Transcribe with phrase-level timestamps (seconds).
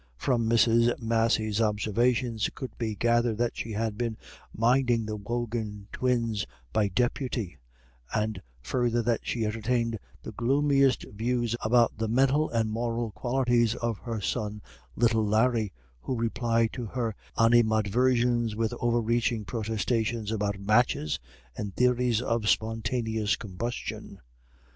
[0.17, 0.99] From Mrs.
[0.99, 4.17] Massey's observations it could be gathered that she had been
[4.51, 7.59] minding the Wogan twins by deputy,
[8.11, 13.99] and further that she entertained the gloomiest views about the mental and moral qualities of
[13.99, 14.63] her son
[14.95, 21.19] little Larry, who replied to her animadversions with over reaching protestations about matches
[21.55, 24.17] and theories of spontaneous combustion.